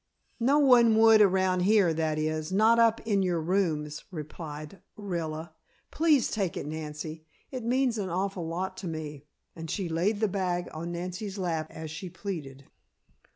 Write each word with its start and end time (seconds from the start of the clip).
"No 0.39 0.57
one 0.57 0.95
would 0.97 1.21
around 1.21 1.59
here, 1.59 1.93
that 1.93 2.17
is, 2.17 2.51
not 2.51 2.79
up 2.79 2.99
in 3.05 3.21
your 3.21 3.39
rooms," 3.39 4.03
replied 4.09 4.81
Orilla. 4.97 5.51
"Please 5.91 6.31
take 6.31 6.57
it, 6.57 6.65
Nancy. 6.65 7.23
It 7.51 7.63
means 7.63 7.99
an 7.99 8.09
awful 8.09 8.47
lot 8.47 8.75
to 8.77 8.87
me," 8.87 9.25
and 9.55 9.69
she 9.69 9.87
laid 9.87 10.19
the 10.19 10.27
bag 10.27 10.67
on 10.73 10.91
Nancy's 10.91 11.37
lap 11.37 11.67
as 11.69 11.91
she 11.91 12.09
pleaded. 12.09 12.63